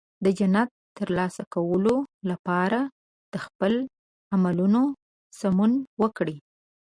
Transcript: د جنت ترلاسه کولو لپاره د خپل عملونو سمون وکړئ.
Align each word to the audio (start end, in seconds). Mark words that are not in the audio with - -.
د 0.25 0.25
جنت 0.39 0.69
ترلاسه 0.97 1.43
کولو 1.53 1.95
لپاره 2.29 2.79
د 3.33 3.35
خپل 3.45 3.73
عملونو 4.33 4.81
سمون 5.39 5.71
وکړئ. 6.01 6.37